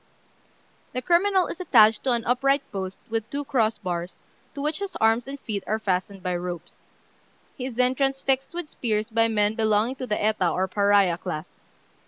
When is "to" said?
2.05-2.13, 4.55-4.59, 9.97-10.07